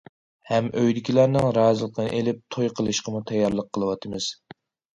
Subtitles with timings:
[0.51, 4.35] ھەم ئۆيدىكىلەرنىڭ رازىلىقىنى ئېلىپ، توي قىلىشقىمۇ تەييارلىق قىلىۋاتىمىز.